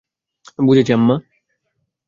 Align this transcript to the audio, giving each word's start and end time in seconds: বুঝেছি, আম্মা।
বুঝেছি, 0.59 0.91
আম্মা। 0.93 1.15